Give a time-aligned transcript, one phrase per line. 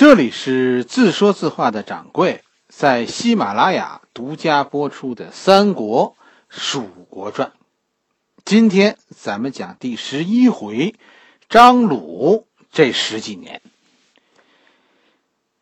[0.00, 6.16] 这里是自说自话的掌柜在喜马拉雅独家播出的《三国
[6.48, 7.48] 蜀国传》，
[8.46, 10.94] 今天咱们讲第十一回，
[11.50, 13.60] 张鲁这十几年。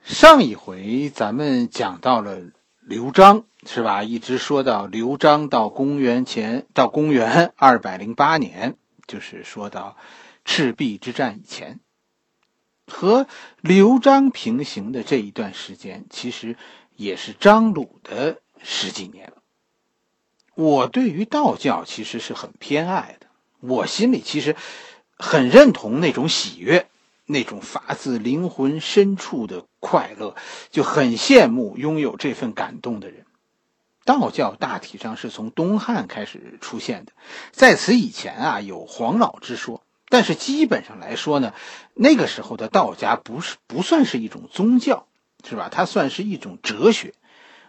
[0.04, 2.38] 上一回咱们讲到了
[2.80, 4.04] 刘璋，是吧？
[4.04, 8.76] 一直说到刘璋到公元前到公元二百零八年，
[9.08, 9.96] 就是说到
[10.44, 11.80] 赤壁之战以前。
[12.88, 13.26] 和
[13.60, 16.56] 刘璋平行的这一段时间，其实
[16.96, 19.32] 也是张鲁的十几年。
[20.54, 23.26] 我对于道教其实是很偏爱的，
[23.60, 24.56] 我心里其实
[25.16, 26.88] 很认同那种喜悦，
[27.26, 30.34] 那种发自灵魂深处的快乐，
[30.70, 33.24] 就很羡慕拥有这份感动的人。
[34.04, 37.12] 道教大体上是从东汉开始出现的，
[37.52, 39.82] 在此以前啊，有黄老之说。
[40.08, 41.52] 但是基本上来说呢，
[41.94, 45.06] 那个时候的道家不是不算是一种宗教，
[45.46, 45.68] 是吧？
[45.70, 47.14] 它算是一种哲学。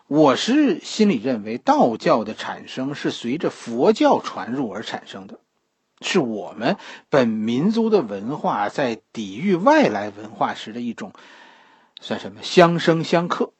[0.08, 5.40] 我是心里认为，道教的产生是随着佛教传入而产生的，
[6.02, 6.78] 是我们
[7.10, 11.14] 本民族的文化在抵御外来文化时的一种，
[12.02, 13.52] 算什么相生相克。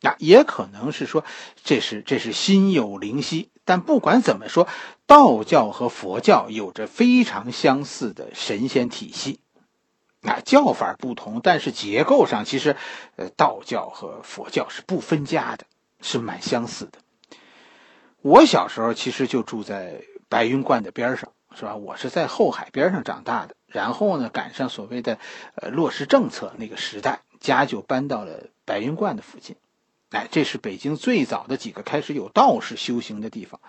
[0.00, 1.24] 那也可能是说，
[1.62, 3.50] 这是这是心有灵犀。
[3.64, 4.68] 但不管怎么说，
[5.06, 9.40] 道教和佛教有着非常相似的神仙体系。
[10.22, 12.76] 啊，教法不同，但是结构上其实，
[13.16, 15.66] 呃，道教和佛教是不分家的，
[16.00, 16.98] 是蛮相似的。
[18.22, 21.76] 我小时候其实就住在白云观的边上，是吧？
[21.76, 25.18] 我是在后海边上长大的，然后呢，赶上所谓的
[25.56, 29.56] 呃落实政策那个时代，家就搬到了白云观的附近。
[30.10, 33.60] 哎，这是北京最早的几个开始有道士修行的地方。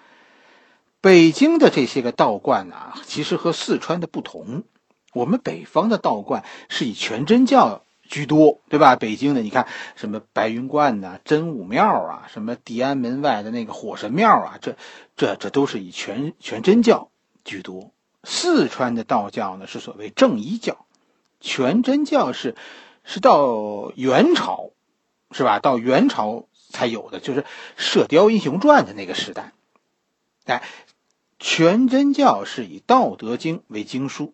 [1.01, 4.63] 北京的这些个道观呢，其实和四川的不同。
[5.13, 8.95] 我们北方的道观是以全真教居多，对吧？
[8.95, 14.75] 北京的你看，什么白云观呐、真武庙啊，什么地安门外的那个火神庙啊，这、
[15.15, 17.09] 这、这都是以全全真教
[17.43, 17.91] 居多。
[18.23, 20.85] 四川的道教呢，是所谓正一教，
[21.39, 22.55] 全真教是
[23.03, 24.71] 是到元朝。
[25.31, 25.59] 是吧？
[25.59, 27.41] 到元朝才有的，就是
[27.75, 29.51] 《射雕英雄传》的那个时代。
[30.45, 30.63] 哎，
[31.39, 34.33] 全真教是以《道德经》为经书，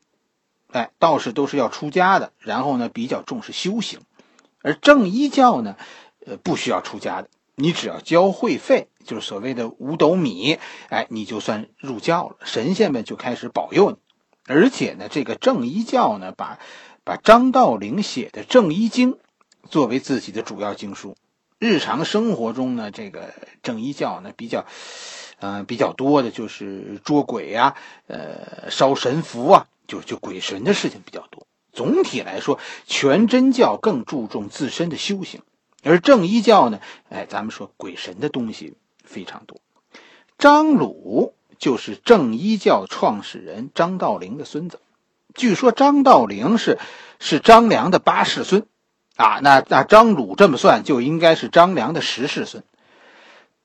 [0.72, 4.02] 哎，道士都是要出家的，然后呢比较重视修行。
[4.62, 5.76] 而正一教呢，
[6.26, 10.60] 呃，不需要出家的，你只要交会费，就是所谓的五斗米，
[10.90, 13.98] 哎，你就算入教了，神仙们就开始保佑你。
[14.46, 16.60] 而且呢，这个正一教呢，把
[17.04, 19.14] 把张道陵写的《正一经》。
[19.70, 21.16] 作为自己的主要经书，
[21.60, 23.34] 日常生活中呢，这个
[23.64, 24.66] 正一教呢比较，
[25.40, 27.76] 呃比较多的就是捉鬼呀，
[28.08, 31.46] 呃烧神符啊，就就鬼神的事情比较多。
[31.72, 35.42] 总体来说，全真教更注重自身的修行，
[35.84, 36.80] 而正一教呢，
[37.10, 38.74] 哎，咱们说鬼神的东西
[39.04, 39.62] 非常多。
[40.38, 44.82] 张鲁就是正一教创始人张道陵的孙子，
[45.34, 46.78] 据说张道陵是
[47.20, 48.66] 是张良的八世孙。
[49.22, 52.64] 啊，那那张鲁这么算，就应该是张良的十世孙。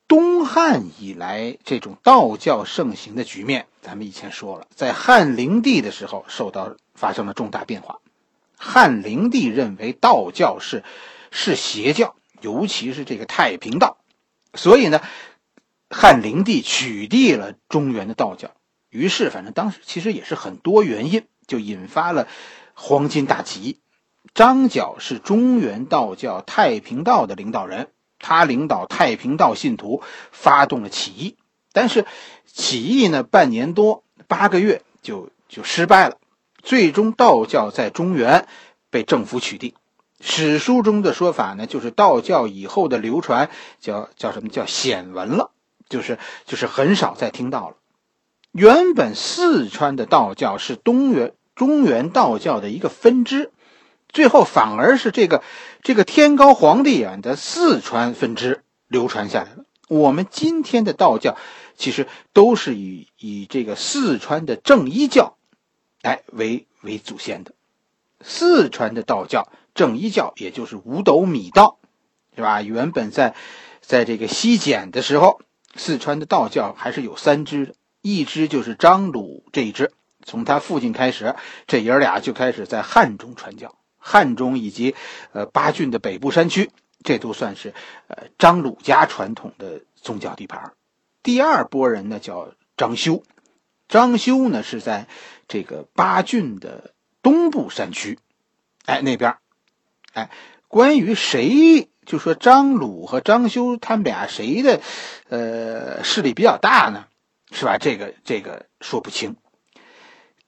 [0.07, 7.99] 东汉以来，这种道教盛行的局面，咱们以前说了，在汉灵帝的时候受到发生了重大变化。
[8.57, 10.85] 汉灵帝认为道教是
[11.31, 13.97] 是邪教，尤其是这个太平道，
[14.55, 15.01] 所以呢，
[15.91, 18.51] 汉灵帝取缔了中原的道教。
[18.91, 22.29] 于是，反正当时其实也是很多原因，就引发了
[22.75, 23.79] 黄巾大起义。
[24.37, 27.89] 张角是中原道教太平道的领导人，
[28.19, 31.37] 他领导太平道信徒发动了起义，
[31.73, 32.05] 但是
[32.45, 36.19] 起义呢，半年多八个月就就失败了，
[36.63, 38.47] 最终道教在中原
[38.91, 39.73] 被政府取缔。
[40.21, 43.49] 史书中的说法呢，就是道教以后的流传
[43.81, 45.51] 叫叫什么叫显闻了，
[45.89, 47.77] 就是就是很少再听到了。
[48.53, 53.51] 原本四川的道教是东原中原道教的一个分支。
[54.09, 55.43] 最后反而是这个
[55.83, 59.65] 这个天高皇帝远的四川分支流传下来了。
[59.89, 61.37] 我们今天的道教
[61.77, 65.37] 其实都是以以这个四川的正一教，
[66.03, 67.53] 哎为为祖先的。
[68.23, 71.79] 四川的道教正一教，也就是五斗米道，
[72.35, 72.63] 是吧？
[72.63, 73.35] 原本在
[73.81, 75.41] 在这个西简的时候，
[75.75, 79.93] 四川的道教还是有三支的，一支就是张鲁这一支，
[80.25, 81.37] 从他父亲开始，
[81.67, 83.77] 这爷俩就开始在汉中传教。
[84.09, 84.95] 汉中以及，
[85.33, 86.71] 呃巴郡的北部山区，
[87.03, 87.75] 这都算是，
[88.07, 90.75] 呃张鲁家传统的宗教地盘。
[91.25, 93.25] 第二波人呢叫张修，
[93.89, 95.09] 张修呢是在
[95.49, 98.21] 这个巴郡的东部山区，
[98.85, 99.39] 哎那边
[100.13, 100.31] 哎，
[100.69, 104.81] 关于谁，就说张鲁和张修他们俩谁的，
[105.29, 107.07] 呃，势力比较大呢？
[107.51, 107.77] 是吧？
[107.79, 109.35] 这个这个说不清。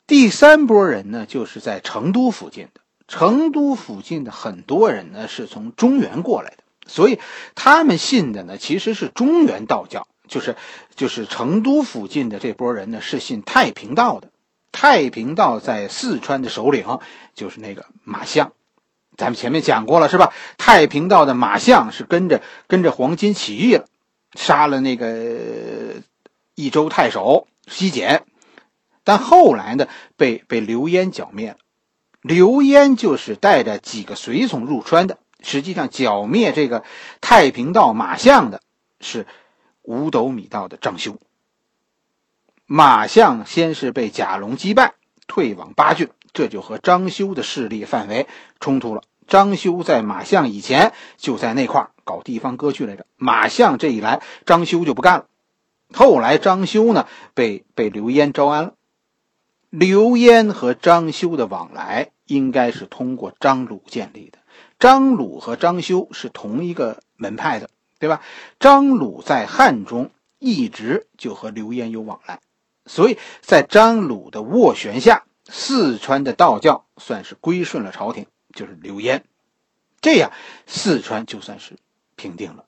[0.06, 2.81] 第三波人呢，就是在成都附近的。
[3.08, 7.19] 成都附近的很多人呢，是从中原过来的，所以
[7.56, 10.06] 他们信的呢，其实是中原道教。
[10.28, 10.56] 就是
[10.94, 14.28] 就是成都附近的这波人呢，是信太平道的。
[14.70, 16.99] 太平道在四川的首领
[17.34, 18.52] 就是那个马相，
[19.16, 20.34] 咱们前面讲过了，是吧？
[20.58, 23.87] 太平道的马相是跟着跟着黄巾起义了，
[24.34, 25.94] 杀了那个
[26.55, 28.25] 益州太守西简，
[29.05, 29.88] 但后来呢，
[30.19, 31.56] 被被刘焉剿灭了。
[32.28, 36.84] 刘焉就是带着几个随从入川的，实际上剿灭这个
[37.22, 38.60] 太平道马相的
[39.00, 39.26] 是
[39.80, 41.16] 五斗米道的张修。
[42.66, 44.92] 马相先是被贾龙击败，
[45.26, 48.26] 退往巴郡，这就和张修的势力范围
[48.60, 49.04] 冲突了。
[49.26, 55.26] 张修在马相以前就在那块搞地方割据来着，马相这一来，张修就不干了。
[55.94, 58.74] 后来张修呢，被被刘焉招安了。
[59.70, 64.38] 刘焉和张修的往来应该是通过张鲁建立的。
[64.78, 68.22] 张鲁和张修是同一个门派的，对吧？
[68.60, 72.40] 张鲁在汉中一直就和刘焉有往来。
[72.86, 79.24] 所以在张鲁的斡旋下，四川的道教算是归顺了朝廷，就是刘焉，
[80.00, 80.31] 这样
[80.66, 81.76] 四川就算是
[82.14, 82.64] 平定了。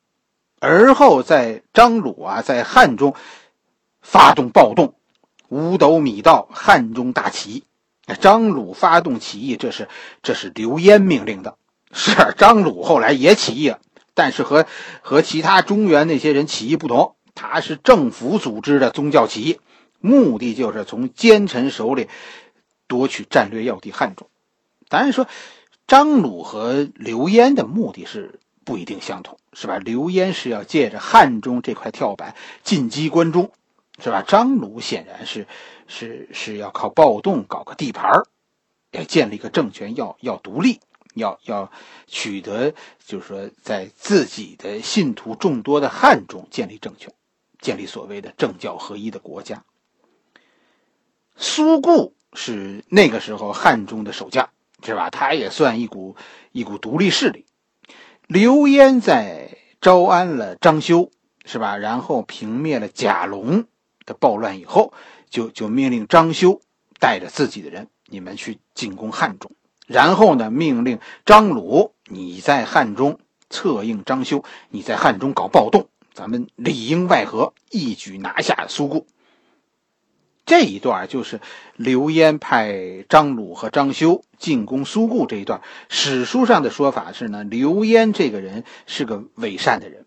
[0.59, 3.15] 而后在张鲁啊，在汉中
[4.03, 4.95] 发动暴动，
[5.49, 7.65] 五斗米道汉中大起义。
[8.21, 9.89] 张鲁发动起义，这是
[10.23, 11.57] 这是刘焉命令的。
[11.93, 13.81] 是张鲁后来也起义了，
[14.15, 14.67] 但是和
[15.03, 19.59] 和其他中原那些人起义不同，他是政府组织的宗教起义。
[20.01, 22.09] 目的就是从奸臣手里
[22.87, 24.29] 夺取战略要地汉中。
[24.89, 25.27] 当然说，
[25.87, 29.79] 张鲁和刘焉的目的是不一定相同，是吧？
[29.79, 33.51] 刘焉是要借着汉中这块跳板进击关中，
[34.03, 34.25] 是吧？
[34.27, 35.47] 张鲁显然是
[35.87, 38.11] 是是要靠暴动搞个地盘
[38.93, 40.81] 要建立一个政权，要要独立，
[41.15, 41.71] 要要
[42.07, 42.73] 取得，
[43.05, 47.13] 就是说在自己的信徒众多的汉中建立政权，
[47.61, 49.65] 建立所谓的政教合一的国家。
[51.37, 54.49] 苏固是那个时候汉中的守将，
[54.85, 55.11] 是吧？
[55.11, 56.17] 他也算一股
[56.53, 57.47] 一股独立势力。
[58.27, 61.11] 刘焉在招安了张修，
[61.45, 61.77] 是吧？
[61.77, 63.65] 然后平灭了贾龙
[64.07, 64.93] 的暴乱以后，
[65.29, 66.61] 就就命令张修
[66.99, 69.53] 带着自己的人，你们去进攻汉中。
[69.87, 73.19] 然后呢，命令张鲁你在汉中
[73.49, 79.07] 策应张修，你在汉中搞暴动，咱们里应外合，一举拿下苏固。
[80.47, 81.41] 这一段就是
[81.77, 85.61] 刘焉派张鲁和张修进攻苏固这一段。
[85.89, 90.07] 史书上的说法是呢，刘焉这个人是个伪善的人，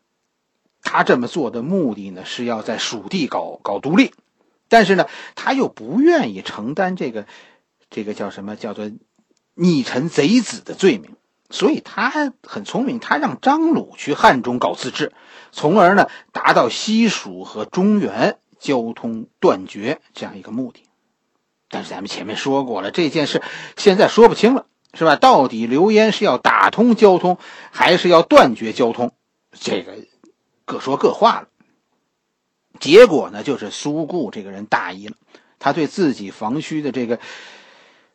[0.83, 4.13] 他这么做的目的呢是要在蜀地搞搞独立，
[4.69, 7.25] 但是呢他又不愿意承担这个
[7.89, 8.91] 这个叫什么叫做
[9.55, 11.15] 逆臣贼子的罪名，
[11.49, 15.13] 所以他很聪明，他让张鲁去汉中搞自治，
[15.51, 18.37] 从而呢达到西蜀和中原。
[18.59, 20.85] 交通断绝这样一个目的，
[21.67, 23.41] 但是咱们前面说过了，这件事
[23.75, 25.17] 现在说不清了，是吧？
[25.17, 27.37] 到底刘焉是要打通交通，
[27.71, 29.11] 还是要断绝交通？
[29.51, 29.97] 这个
[30.73, 31.47] 各说各话了。
[32.79, 35.15] 结果呢，就是苏固这个人大意了，
[35.59, 37.19] 他对自己房虚的这个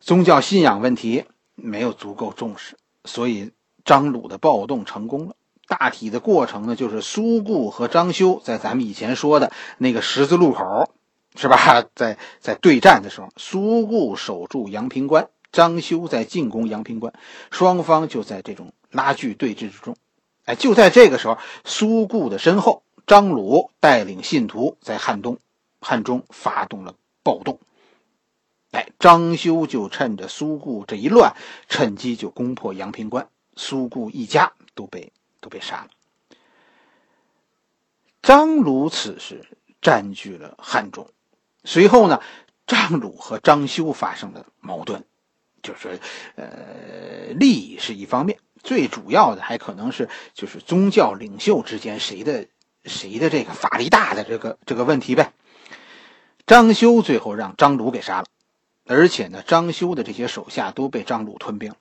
[0.01, 1.25] 宗教信仰问题
[1.55, 3.53] 没有足够重视，所以
[3.85, 5.37] 张鲁的暴动成功了。
[5.69, 10.93] 大体的过程呢，就是苏固和张修在咱们以前说的那个十字路口，
[11.37, 11.85] 是吧？
[11.95, 17.15] 在在对战的时候，苏固守住阳平关，张修在进攻阳平关，
[17.53, 19.95] 双方就在这种拉锯对峙之中。
[20.49, 25.39] 哎，就在这个时候，苏固的身后，张鲁带领信徒在汉东、
[25.81, 27.61] 汉中发动了暴动。
[28.71, 31.37] 哎，张修就趁着苏固这一乱，
[31.69, 35.13] 趁机就攻破阳平关，苏固一家都被。
[35.41, 35.89] 都被杀了。
[38.21, 39.47] 张鲁此时
[39.81, 41.09] 占据了汉中，
[41.63, 42.21] 随后呢，
[42.67, 45.05] 张鲁和张修发生了矛盾，
[45.63, 46.01] 就是
[46.35, 52.49] 呃，利益是一方面，最主要的还可能是就是宗教领袖之间谁的
[52.85, 55.33] 谁的这个法力大的这个这个问题呗。
[56.47, 58.27] 张修最后让张鲁给杀了，
[58.85, 61.77] 而且呢，张修的这些手下都被张鲁吞并了。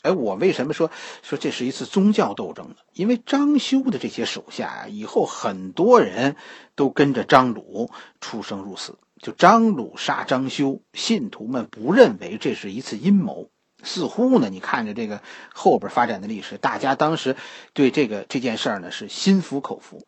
[0.00, 0.90] 哎，我为什么说
[1.22, 2.76] 说这是一次宗教斗争呢？
[2.94, 6.36] 因为张修的这些手下啊，以后很多人
[6.74, 7.90] 都跟着张鲁
[8.22, 8.96] 出生入死。
[9.20, 13.50] 就张鲁杀张修，信徒们不认为这是一次阴谋，
[13.84, 15.20] 似乎呢，你看着这个
[15.52, 17.36] 后边发展的历史，大家当时
[17.72, 20.04] 对这个这件事儿呢是心服口服。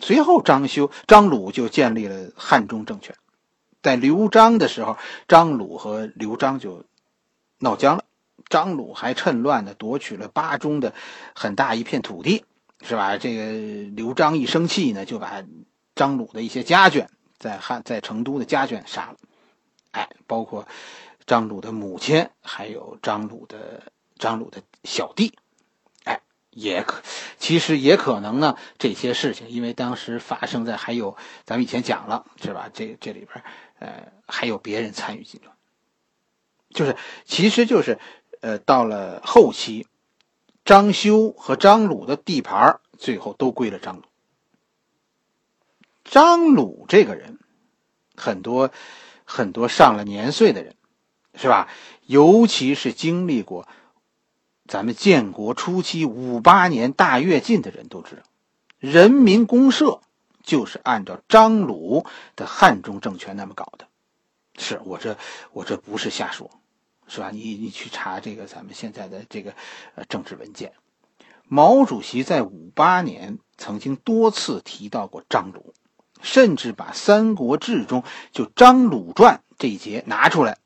[0.00, 3.14] 随后，张修、张鲁就建立了汉中政权。
[3.82, 4.96] 在刘璋的时候，
[5.28, 6.84] 张鲁和刘璋就
[7.58, 8.04] 闹僵了。
[8.48, 10.92] 张鲁还趁乱的夺取了巴中的
[11.34, 12.44] 很大一片土地，
[12.82, 13.16] 是吧？
[13.16, 13.52] 这个
[13.94, 15.44] 刘璋一生气呢，就把
[15.94, 17.06] 张鲁的一些家眷
[17.38, 19.16] 在汉在成都的家眷杀了。
[19.92, 20.66] 哎，包括
[21.26, 25.36] 张鲁的母亲，还有张鲁的张鲁的小弟。
[26.04, 27.02] 哎，也可
[27.38, 32.70] 其实也可能呢，这些事情因为当时发生在还有咱们以前讲了，是吧？
[32.72, 33.44] 这这里边
[33.78, 35.52] 呃还有别人参与进来，
[36.70, 37.98] 就是其实就是。
[38.40, 39.86] 呃，到了后期，
[40.66, 44.02] 张修和张鲁的地盘最后都归了张鲁。
[46.04, 47.38] 张鲁这个人，
[48.14, 48.70] 很多
[49.24, 50.73] 很多上了年岁的人，
[51.36, 51.68] 是吧？
[52.06, 53.68] 尤其是经历过
[54.66, 58.22] 咱们建国初期五八年大跃进的人都知道，
[58.78, 60.00] 人民公社
[60.42, 63.86] 就是按照张鲁的汉中政权那么搞的。
[64.56, 65.16] 是我这
[65.52, 66.50] 我这不是瞎说。
[67.06, 67.28] 是吧？
[67.30, 69.52] 你你去查这个咱们现在的这个
[69.94, 70.72] 呃政治文件，
[71.46, 75.74] 毛主席在五八年曾经多次提到过张鲁，
[76.22, 80.56] 甚至把《三国志》中就张鲁传这一节拿出来，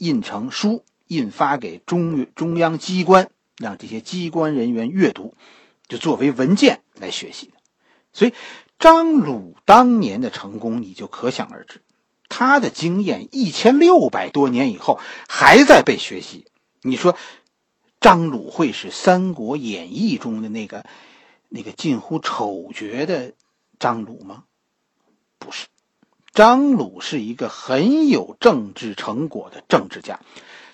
[0.00, 5.34] 印成书，印发给中中央机关，让这些机关人员阅读，
[5.88, 7.52] 就作为文件来学习的。
[8.14, 8.32] 所以，
[8.78, 11.82] 张鲁当年的成功，你就可想而知。
[12.30, 16.46] 他的经验一千六百多年以后还在被学习，
[16.80, 17.14] 你说
[18.00, 20.86] 张鲁会是《三国演义》中的那个
[21.50, 23.34] 那个近乎丑角的
[23.78, 24.44] 张鲁吗？
[25.38, 25.66] 不是，
[26.40, 30.20] 张鲁是一个很有政治成果的政治家，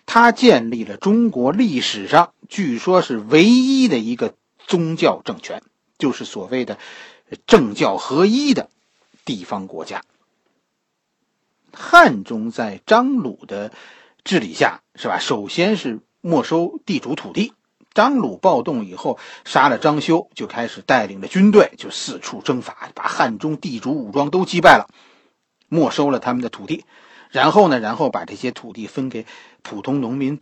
[0.07, 4.37] 他建立了中国历史上据说是唯一的一个
[4.69, 5.65] 宗教政权，
[5.99, 6.79] 就是所谓的
[7.49, 8.71] 政教合一的
[9.25, 10.05] 地方国家。
[11.73, 13.73] 汉中在张鲁的
[14.23, 15.19] 治理下，是吧？
[15.19, 17.55] 首先是没收地主土地。
[17.93, 24.87] 张鲁暴动以后，杀了张修，就开始带领着军队就四处征伐，把汉中地主武装都击败了，
[25.69, 26.85] 没收了他们的土地。
[27.31, 29.27] 然后呢，然后把这些土地分给
[29.63, 30.41] 普通农民，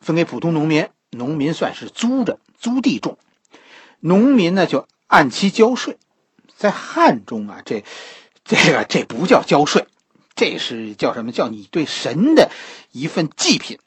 [0.00, 3.18] 分给普通农民，农民算是租着租地种，
[4.00, 5.98] 农民呢就按期交税。
[6.56, 7.84] 在汉中啊，这
[8.44, 9.86] 这个这不叫交税。
[10.34, 11.30] 这是叫什么？
[11.30, 12.50] 叫你对神的
[12.90, 13.78] 一份祭品，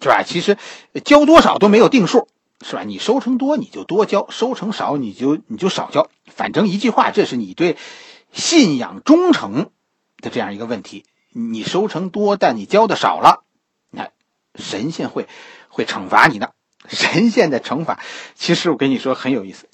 [0.00, 0.22] 是吧？
[0.22, 0.56] 其实
[1.04, 2.26] 交多少都没有定数，
[2.64, 2.84] 是吧？
[2.84, 6.08] 你收成多你就多交，收成少你就你就少交。
[6.26, 7.76] 反正一句话，这是你对
[8.32, 9.70] 信仰忠诚
[10.18, 11.04] 的这样一个问题。
[11.32, 13.44] 你收成多，但你交的少了，
[13.90, 14.10] 那
[14.54, 15.28] 神仙会
[15.68, 16.52] 会惩罚你的。
[16.88, 18.00] 神仙的惩罚，
[18.34, 19.68] 其实我跟你说很有意思。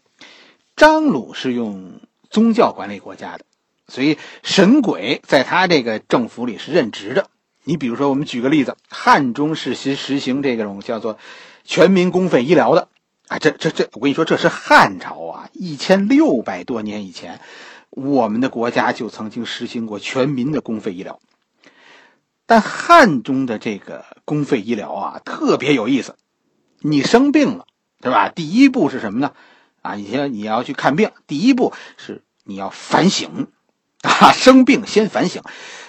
[0.77, 3.45] 张鲁是用宗教管理国家的。
[3.87, 7.29] 所以神鬼在他这个政府里是任职的。
[7.63, 11.19] 你比如说，我们举个例子，汉中是实实行这种叫做
[11.65, 12.89] 全民公费医疗的
[13.29, 13.39] 啊。
[13.39, 17.41] 这这这，我跟你说，这是汉朝啊，一千六百多年以前，
[17.95, 21.21] 我们的国家就曾经实行过全民的公费医疗。
[22.45, 26.17] 但汉中的这个公费医疗啊，特别有意思。
[26.81, 27.67] 你生病了，
[28.01, 28.29] 对吧？
[28.29, 29.33] 第一步是什么呢？
[29.81, 33.47] 啊，你先你要去看病，第一步是你要反省。
[34.03, 35.43] 啊，生病先反省，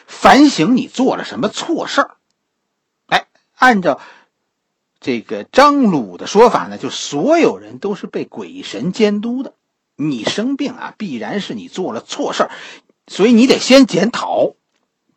[0.06, 2.18] 反省你做了什么错事儿。
[3.08, 4.00] 哎，按照
[5.02, 9.56] 这个张鲁的说法呢，就所有人都是被鬼神监督的。
[9.96, 12.52] 你生病啊，必然是你做了错事儿，
[13.08, 14.54] 所以你得先检讨，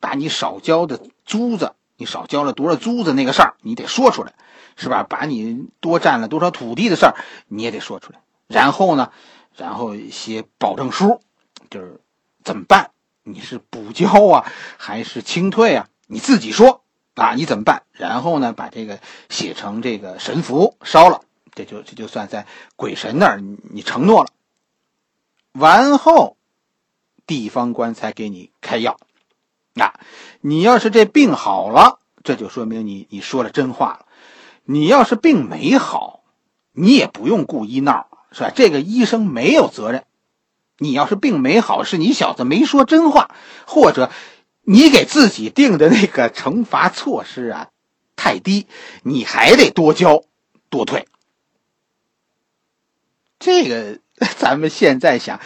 [0.00, 4.34] 把你少交的租子，你少交了多少租子那个事儿，你得说出来，
[4.76, 5.02] 是吧？
[5.02, 7.14] 把你多占了多少土地的事儿，
[7.48, 8.20] 你也得说出来。
[8.46, 9.12] 然后呢，
[9.56, 11.20] 然后写保证书，
[11.70, 12.00] 就是。
[12.44, 12.92] 怎么办？
[13.24, 15.88] 你是补交啊，还是清退啊？
[16.06, 16.82] 你自己说
[17.14, 17.82] 啊，你怎么办？
[17.92, 21.20] 然后呢，把这个写成这个神符烧了，
[21.52, 24.30] 这就这就算在鬼神那儿你承诺了。
[25.58, 26.36] 完后，
[27.26, 28.98] 地方官才给你开药。
[29.74, 29.94] 那
[30.40, 34.06] 你要是这病好了，这就说明你你说了真话了。
[34.64, 36.22] 你要是病没好，
[36.72, 38.50] 你也不用故意闹，是吧？
[38.54, 40.04] 这个医生没有责任。
[40.78, 43.34] 你要是病没好，是你小子没说真话，
[43.66, 44.10] 或者
[44.62, 47.70] 你给自己定的那个惩罚措施啊
[48.14, 48.66] 太低，
[49.02, 50.22] 你还得多交
[50.70, 51.06] 多退。
[53.38, 54.00] 这个
[54.38, 55.40] 咱们现在想，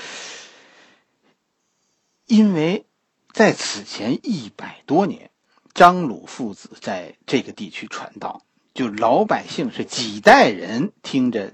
[2.27, 2.87] 因为
[3.33, 5.31] 在此前一百多年，
[5.75, 8.43] 张鲁父子在这个地区传道，
[8.75, 11.53] 就老百姓是几代人听着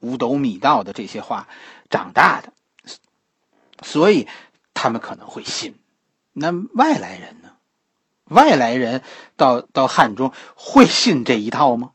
[0.00, 1.48] 五斗米道的这些话
[1.90, 2.52] 长大的，
[3.82, 4.28] 所以
[4.74, 5.78] 他们可能会信。
[6.32, 7.52] 那外来人呢？
[8.24, 9.02] 外来人
[9.36, 11.92] 到到汉中会信这一套吗？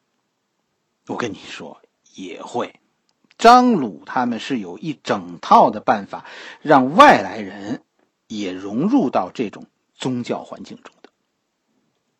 [1.08, 1.82] 我跟你说，
[2.13, 2.80] 也会。
[3.41, 6.25] 张鲁他们是有一整套的办法，
[6.62, 7.81] 让外来人
[8.27, 11.10] 也融入到这种宗教环境中的。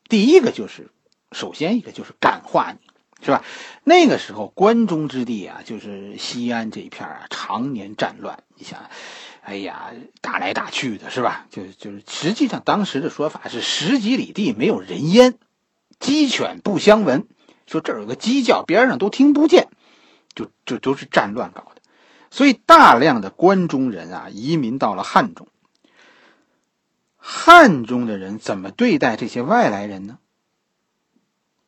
[0.10, 0.90] 第一个就是，
[1.32, 2.80] 首先一个就是感化你，
[3.24, 3.46] 是吧？
[3.84, 8.44] 那个时候关中之地啊，就是西安这一片啊，常年战乱。
[8.56, 8.90] 你想，
[9.44, 11.46] 哎呀，打来打去的，是吧？
[11.52, 15.36] 就就是实际上当时的说法是十几里地没有人烟，
[16.00, 17.28] 鸡犬不相闻。
[17.68, 19.70] 说这儿有个鸡叫，边上都听不见。
[20.36, 21.82] 就就都是战乱搞的，
[22.30, 25.48] 所以大量的关中人啊移民到了汉中。
[27.18, 30.18] 汉中的人怎么对待这些外来人呢？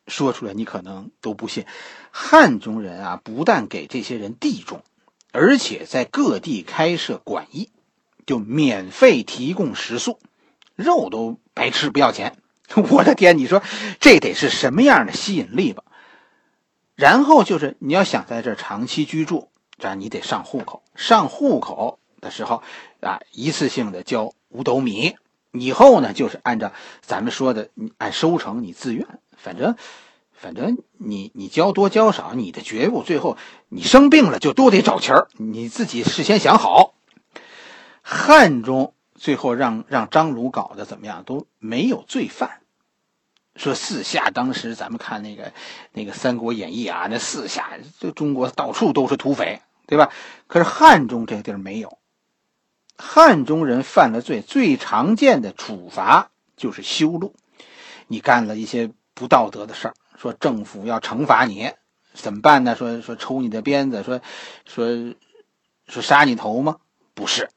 [0.08, 1.66] 说出来你可能都不信。
[2.12, 4.84] 汉中人啊，不但给这些人地种，
[5.32, 7.70] 而且在各地开设馆驿，
[8.26, 10.20] 就免费提供食宿，
[10.76, 12.38] 肉都白吃不要钱。
[12.90, 13.62] 我的天，你说
[14.00, 15.84] 这得是什么样的吸引力吧？
[17.04, 20.84] 然后就是你要想在这长期居住，这你得上户口。
[20.96, 22.64] 上户口的时候
[23.02, 25.18] 啊，一次性的交五斗米。
[25.52, 29.06] 以后呢，就是按照咱们说的，你按收成你自愿。
[29.36, 29.76] 反正，
[30.32, 33.04] 反正你你交多交少，你的觉悟。
[33.04, 33.36] 最后
[33.68, 36.94] 你生病了就都得找钱儿，你自己事先想好。
[38.02, 41.26] 汉中最后让让张鲁搞得怎么样？
[41.26, 42.62] 都没有罪犯。
[43.56, 45.54] 说四下当时咱们看那个
[45.92, 50.12] 那个《三国演义》啊，那四下这中国到处都是土匪，对吧？
[50.48, 52.00] 可是汉中这地儿没有。
[52.98, 57.36] 汉中人犯了罪，最常见的处罚就是修路。
[58.08, 61.72] 你干了一些不道德的事儿，说政府要惩罚你，
[62.14, 62.76] 怎么办呢？
[62.76, 64.22] 说说抽你的鞭子，说
[64.66, 65.14] 说
[65.88, 66.78] 说杀你头吗？
[67.14, 67.50] 不是，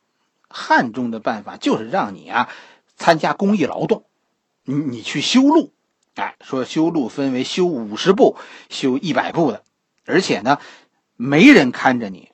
[0.48, 2.48] 汉中的办法就是让你啊
[2.96, 4.04] 参加公益劳动，
[4.64, 5.72] 你你去修路。
[6.16, 8.36] 哎，说修路分为修五十步、
[8.70, 9.62] 修一百步的，
[10.06, 10.58] 而且呢，
[11.14, 12.30] 没人看着你，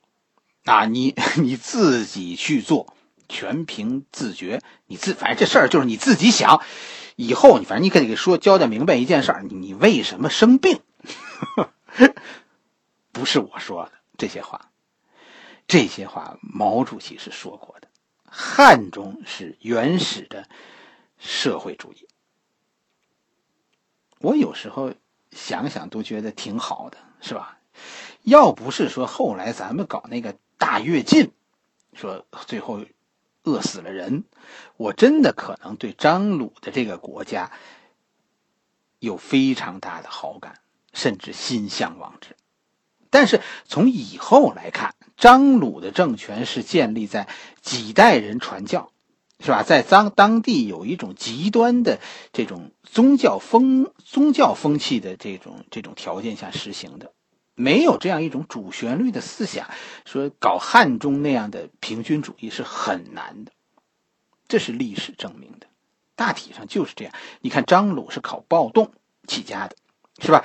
[0.65, 2.95] 啊，你 你自己去做，
[3.29, 4.61] 全凭自觉。
[4.87, 6.63] 你自反正这事儿就是你自己想，
[7.17, 10.81] 以后你反正你可得给说交代明白一件事儿，你为什么生病？
[13.11, 14.71] 不是我说的这些话，
[15.67, 17.89] 这些话毛主席是说过的。
[18.25, 20.49] 汉中是原始的
[21.19, 22.07] 社会主义。
[24.23, 24.95] 我有时候
[25.33, 27.59] 想想都觉得挺好的，是吧？
[28.23, 31.33] 要不是说后来咱们搞那个大跃进，
[31.93, 32.81] 说最后
[33.43, 34.23] 饿死了人，
[34.77, 37.51] 我真的可能对张鲁的这个国家
[39.01, 40.61] 有非常大的好感，
[40.93, 42.37] 甚至心向往之。
[43.11, 47.27] 但是从以后来看，张鲁的政权是建立在
[47.61, 48.92] 几代人传教。
[49.43, 49.65] 是吧？
[49.65, 51.99] 在当当地有一种极端的
[52.33, 57.13] 这种宗教风宗教风气的这种这种条件下实行的，
[57.57, 59.69] 没有这样一种主旋律的思想，
[60.05, 63.51] 说搞汉中那样的平均主义是很难的，
[64.47, 65.67] 这是历史证明的，
[66.15, 67.13] 大体上就是这样。
[67.41, 68.93] 你看张鲁是靠暴动
[69.27, 69.75] 起家的，
[70.21, 70.45] 是吧？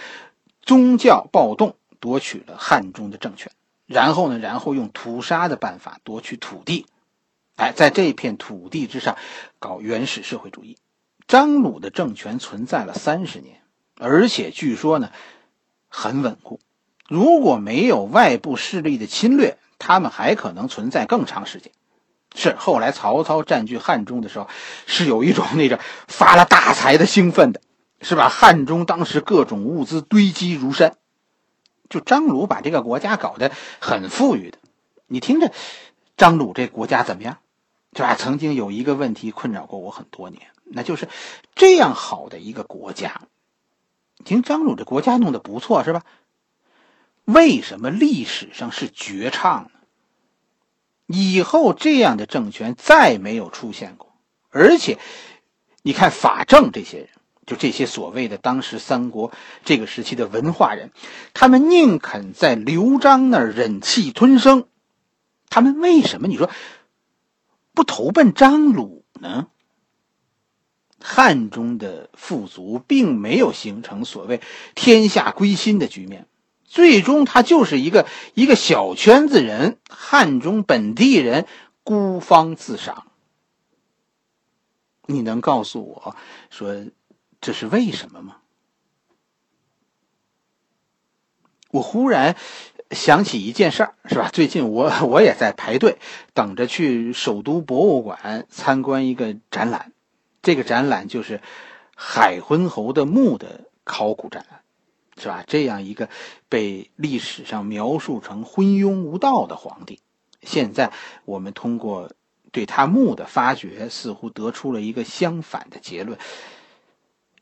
[0.64, 3.52] 宗教暴动夺取了汉中的政权，
[3.86, 6.88] 然后呢，然后用屠杀的办法夺取土地。
[7.58, 9.18] 哎，在这片土地之上
[9.58, 10.78] 搞原始社会主义，
[11.28, 13.62] 张鲁的政权存在了三十年，
[14.00, 15.10] 而且据说呢
[15.90, 16.60] 很稳固。
[17.10, 21.72] 如果没有外部势力的侵略，他们还可能存在更长时间。
[22.36, 24.48] 是后来曹操占据汉中的时候，
[24.86, 27.62] 是有一种那个发了大财的兴奋的，
[28.02, 28.30] 是吧？
[28.30, 30.96] 汉中当时各种物资堆积如山，
[31.90, 34.60] 就张鲁把这个国家搞得很富裕的。
[35.08, 35.52] 你听着，
[36.18, 37.40] 张鲁这国家怎么样？
[37.94, 38.16] 对吧？
[38.16, 41.08] 曾经有一个问题困扰过我很多年，那就是
[41.56, 43.22] 这样好的一个国家，
[44.24, 46.04] 听张鲁这国家弄得不错，是吧？
[47.24, 49.70] 为什么历史上是绝唱呢？
[51.08, 54.14] 以后这样的政权再没有出现过，
[54.50, 55.00] 而且
[55.82, 57.10] 你看法正这些人，
[57.46, 59.32] 就这些所谓的当时三国
[59.64, 60.92] 这个时期的文化人，
[61.34, 64.68] 他们宁肯在刘璋那儿忍气吞声，
[65.50, 66.28] 他们为什么？
[66.28, 66.50] 你说？
[67.78, 69.50] 不投奔张鲁呢？
[71.00, 74.42] 汉中的富足并没有形成所谓
[74.74, 76.28] 天下归心的局面，
[76.64, 81.46] 最终他就是一个一个小圈子人，汉中本地人
[81.84, 83.12] 孤芳自赏。
[85.06, 86.16] 你能告诉我
[86.50, 86.88] 说
[87.40, 88.38] 这是为什么吗？
[91.70, 92.36] 我忽然
[92.92, 94.30] 想起一件事儿，是吧？
[94.34, 95.98] 最近我我也在排队
[96.34, 99.92] 等着去首都博物馆参观一个展览，
[100.42, 101.42] 这个展览就是
[101.96, 104.62] 海昏侯的墓的考古展览，
[105.18, 105.44] 是吧？
[105.48, 106.10] 这样一个
[106.50, 110.00] 被历史上描述成昏庸无道的皇帝，
[110.42, 110.92] 现在
[111.26, 112.12] 我们通过
[112.52, 116.18] 对他墓的发掘，似乎得出了一个相反的结论。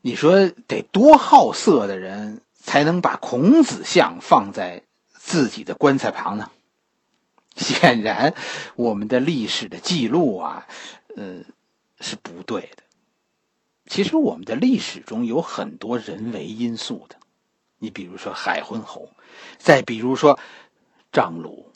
[0.02, 2.42] 你说得多好色的人？
[2.58, 4.82] 才能把孔子像放在
[5.26, 6.52] 自己的棺材旁呢？
[7.58, 8.36] 显然，
[8.76, 10.68] 我们的历史的记录啊，
[11.16, 11.40] 呃，
[12.00, 12.84] 是不对的。
[13.88, 17.16] 其实，我们的历史中有很多人为因素的。
[17.80, 19.10] 你比如说海昏侯，
[19.58, 20.38] 再比如说
[21.12, 21.72] 张鲁。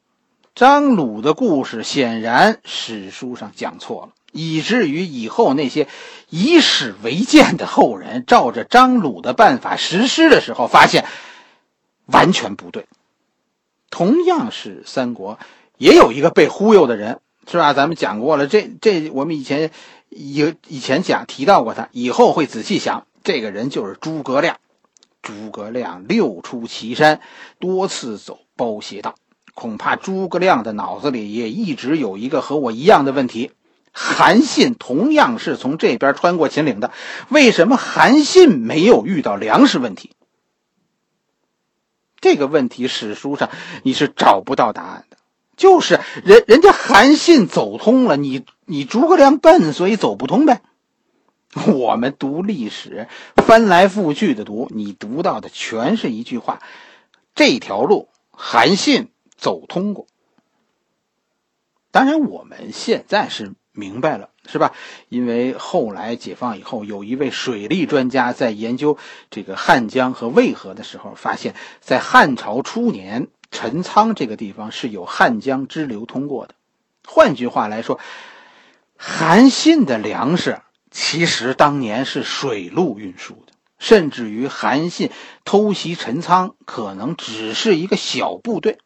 [0.54, 4.14] 张鲁的故事，显然史书上讲错了。
[4.32, 5.88] 以至于以后那些
[6.30, 11.06] 以史为鉴的后人，照着张鲁的办法实施的时候，发现
[12.06, 12.86] 完全不对。
[13.90, 15.40] 同样是三国，
[15.78, 17.74] 也有一个被忽悠的人，是吧？
[17.74, 19.72] 咱们讲过了，这这我们以前
[20.10, 23.06] 以以前讲提到过他，以后会仔细想。
[23.24, 24.58] 这个人就是诸葛亮。
[25.22, 27.20] 诸葛亮六出祁山，
[27.60, 29.16] 多次走包斜道，
[29.54, 33.52] 恐怕诸葛亮的脑子里也一直有一个和我一样的问题。
[33.92, 36.92] 韩信同样是从这边穿过秦岭的，
[37.28, 40.12] 为什么韩信没有遇到粮食问题？
[42.20, 43.50] 这个问题史书上
[43.84, 45.18] 你是找不到答案的。
[45.56, 50.62] 就是人人家韩信走通了，你你诸葛亮笨，所以走不通呗。
[51.68, 56.62] 我们读历史，翻来覆去的读，你读到的全是一句话：
[57.36, 60.08] 这条路韩信走通过。
[61.92, 63.54] 当然，我们现在是。
[63.72, 64.74] 明白了，是吧？
[65.10, 68.98] 因为后来解放以后，有一位水利专家在研究
[69.30, 76.56] 这个汉江和渭河的时候，发现，在汉朝初年，陈仓这个地方是有汉江支流通过的。
[77.06, 78.00] 换句话来说，
[78.98, 80.60] 韩信的粮食
[80.90, 85.12] 其实当年是水路运输的，甚至于韩信
[85.46, 88.80] 偷袭陈仓，可能只是一个小部队，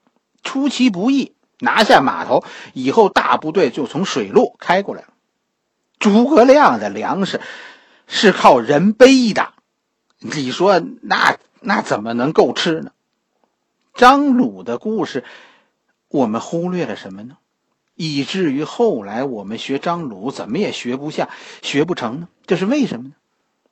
[0.43, 1.33] 出其不意。
[1.59, 5.12] 拿下码头以后，大部队就从水路开过来了。
[6.03, 7.39] 诸葛亮的粮食
[8.07, 9.53] 是靠人背的，
[10.19, 12.91] 你说那那怎么能够吃呢？
[13.93, 15.23] 张鲁的故事，
[16.09, 17.37] 我们忽略了什么呢？
[17.95, 21.29] 以至于后来我们学张鲁怎么也学不下、
[21.61, 22.27] 学不成呢？
[22.45, 23.15] 这是为什么呢？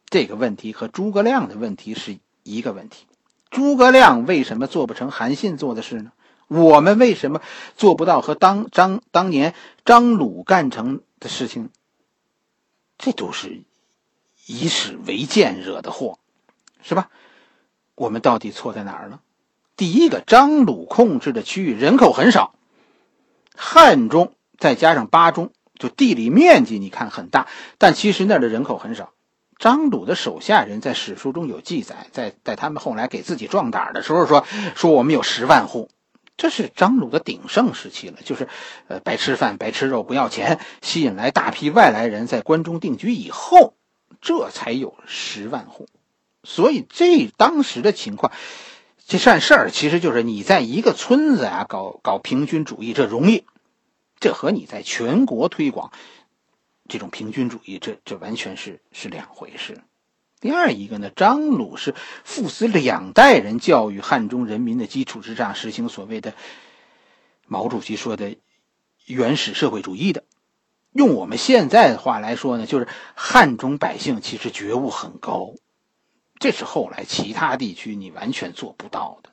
[0.09, 3.07] 这个问题和诸葛亮的问题是一个问题。
[3.49, 6.13] 诸葛亮为什么做不成韩信做的事呢？
[6.47, 7.41] 我们为什么
[7.75, 11.69] 做不到和当张当年张鲁干成的事情？
[13.01, 13.63] 这都是
[14.45, 16.19] 以史为鉴惹的祸，
[16.83, 17.09] 是吧？
[17.95, 19.19] 我们到底错在哪儿了？
[19.75, 22.53] 第一个，张鲁控制的区域人口很少，
[23.55, 27.47] 汉中再加上巴中，就地理面积你看很大，
[27.79, 29.11] 但其实那儿的人口很少。
[29.57, 35.89] 张鲁的手下人在史书中有记载，在在他们后来给自己壮胆的时候说说我们有十万户。
[36.41, 38.47] 这是张鲁的鼎盛时期了，就是，
[38.87, 43.75] 呃，白吃饭、白吃肉、不要钱，吸引来大批外来人在关中定居以后，
[44.21, 45.87] 这才有十万户。
[46.43, 48.33] 所以这当时的情况，
[49.05, 53.45] 这善事儿其实就是你在一个村子啊搞搞平均主义，这容易，
[54.19, 55.91] 这和你在全国推广
[56.89, 59.77] 这种平均主义，这这完全是是两回事。
[60.41, 66.33] 第二一个呢，张鲁是父死两代人教育汉中人民的基础之上，实行所谓的
[67.45, 68.35] 毛主席说的
[69.05, 70.23] 原始社会主义的。
[70.93, 75.53] 用我们现在的话来说呢，就是汉中百姓其实觉悟很高，
[76.39, 79.29] 这是后来其他地区你完全做不到的。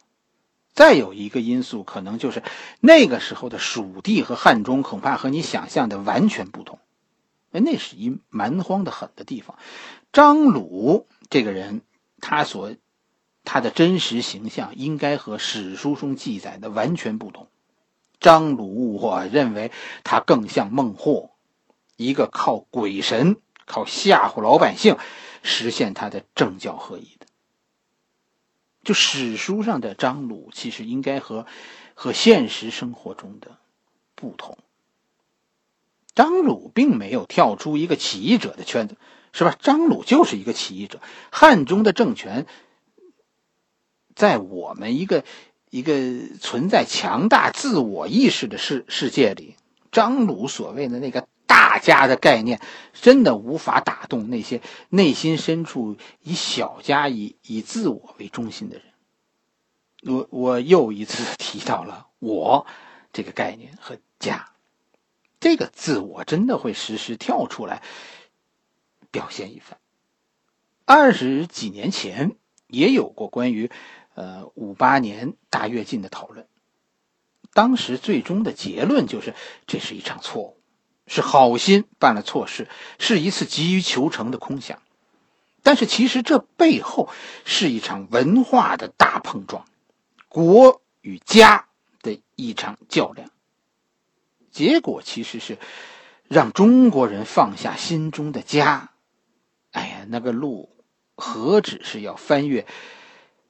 [0.75, 2.43] 再有一个因素，可能就是
[2.81, 6.79] 那个时候的蜀地和汉中恐怕和你想象的完全不同，
[7.51, 9.59] 那是一蛮荒的很的地方。
[10.13, 11.83] 张鲁这个人，
[12.21, 12.75] 他所
[13.45, 17.49] 他的真实形象应该和史书中记载的完全不同。
[18.21, 19.71] 张鲁，我认为
[20.05, 21.31] 他更像孟获，
[21.97, 24.97] 一个靠鬼神、靠吓唬老百姓
[25.43, 27.27] 实现他的政教合一的。
[28.83, 31.47] 就史书上的张鲁，其实应该和
[31.95, 33.59] 和现实生活中的
[34.15, 34.59] 不同。
[36.15, 38.97] 张鲁并没有跳出一个起义者的圈子。
[39.39, 39.57] 是吧？
[39.61, 41.01] 张鲁就是一个起义者。
[41.31, 42.45] 汉中的政权，
[44.17, 45.23] 在我们一个
[45.71, 45.93] 一个
[46.41, 49.55] 存在强大自我意识的世世界里，
[49.93, 52.61] 张鲁所谓的那个大家的概念，
[52.93, 58.87] 真的无法打动那些内心深处以小家以以自我为中心的人。
[60.03, 62.67] 我我又一次 提到了“我”
[63.15, 64.51] 这个概念和“家”
[65.39, 67.85] 这个自，我真的会时时跳出来
[69.11, 69.79] 表现一番。
[70.85, 73.71] 二十几年前也有过关于
[74.15, 76.47] 呃五八年大跃进的讨论，
[77.53, 79.35] 当时最终的结论就是
[79.67, 80.61] 这是一场错误，
[81.07, 82.69] 是好心办了错事，
[82.99, 84.81] 是一次急于求成的空想。
[85.63, 87.11] 但是其实这背后
[87.45, 89.67] 是一场文化的大碰撞。
[90.29, 91.69] 国与家
[92.01, 93.31] 的一场较量，
[94.51, 95.59] 结果其实是
[96.29, 98.93] 让中国人放下心中的家。
[100.09, 100.71] 那个路
[101.15, 102.67] 何止是要翻越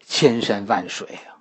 [0.05, 1.39] 千山万水啊！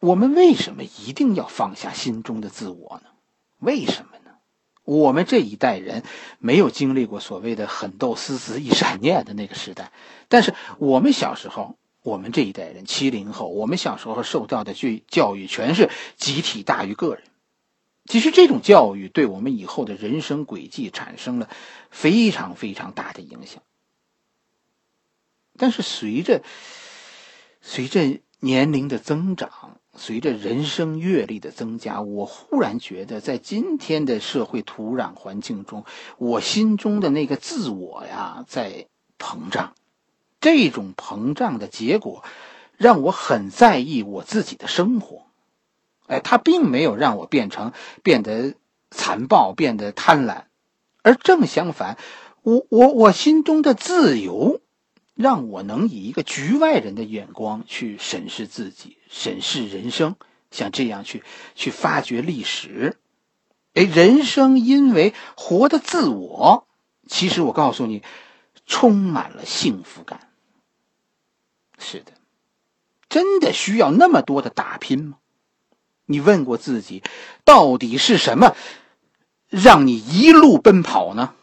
[0.00, 3.10] 我们为什么一定要放下心中的自我呢？
[3.58, 4.32] 为什么呢？
[4.84, 6.02] 我们这一代人
[6.38, 9.92] 没有经历过所谓的“狠斗思子一闪念”的那个时代，
[10.28, 11.76] 但是我们小时候。
[12.04, 17.24] 我们这一代人，七零后，我们小时候受到的教教育全是集体大于个人。
[18.06, 21.50] 其实这种教育对我们以后的人生轨迹产生了
[21.90, 23.62] 非常非常大的影响。
[25.58, 26.42] 但是随着
[27.60, 35.84] 随着年龄的增长，随着人生阅历的增加，我忽然觉得，在今天的社会土壤环境中，
[36.18, 38.86] 我心中的那个自我呀，在
[39.18, 39.74] 膨胀。
[40.40, 42.22] 这种膨胀的结果，
[42.76, 45.26] 让我很在意我自己的生活。
[46.06, 47.72] 哎，他并没有让我变成
[48.04, 48.54] 变得
[48.90, 50.44] 残暴、变得贪婪，
[51.02, 51.98] 而正相反，
[52.42, 54.60] 我我我心中的自由，
[55.18, 60.14] 让我能以一个局外人的眼光去审视自己、审视人生，
[60.52, 61.24] 像这样去
[61.56, 62.96] 去发掘历史。
[63.74, 66.68] 哎，人生因为活的自我，
[67.08, 68.04] 其实我告诉你，
[68.64, 70.30] 充满了幸福感。
[71.78, 72.12] 是的，
[73.08, 75.18] 真的需要那么多的打拼吗？
[76.06, 77.02] 你问过自己，
[77.44, 78.54] 到底是什么
[79.48, 81.34] 让你一路奔跑呢？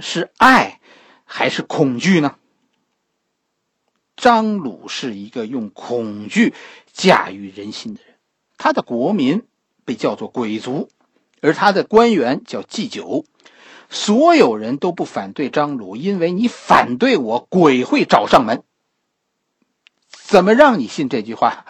[0.00, 0.80] 是爱
[1.24, 2.36] 还是恐惧呢？
[4.16, 6.54] 张鲁是一个用恐惧
[6.92, 8.14] 驾驭人心的人，
[8.56, 9.46] 他的国民
[9.84, 10.88] 被叫做鬼族，
[11.42, 13.24] 而他的官员叫祭酒。
[13.88, 18.64] 所有人都不反对张鲁，因为你反对我，鬼会找上门。
[20.08, 21.66] 怎么让你信这句话？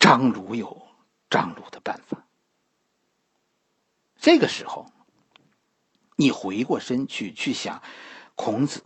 [0.00, 0.82] 张鲁有
[1.30, 2.26] 张鲁的办法。
[4.18, 4.90] 这个时候，
[6.16, 7.80] 你回过身去去想
[8.34, 8.82] 孔子，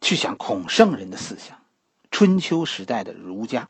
[0.00, 1.61] 去想孔圣人的思想，
[2.12, 3.68] 春秋时代的儒家，